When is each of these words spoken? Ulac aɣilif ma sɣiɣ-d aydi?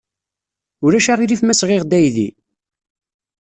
Ulac 0.85 1.07
aɣilif 1.13 1.41
ma 1.43 1.55
sɣiɣ-d 1.59 1.91
aydi? 1.97 2.29